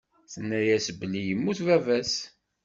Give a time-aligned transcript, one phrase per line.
[0.31, 2.13] Tenna-yas belli yemmut baba-s.